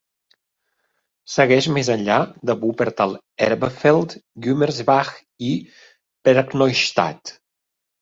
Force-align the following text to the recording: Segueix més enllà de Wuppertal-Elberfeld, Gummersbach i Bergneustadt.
Segueix 1.33 1.67
més 1.75 1.91
enllà 1.97 2.17
de 2.51 2.57
Wuppertal-Elberfeld, 2.65 4.19
Gummersbach 4.49 5.15
i 5.53 5.55
Bergneustadt. 6.27 7.41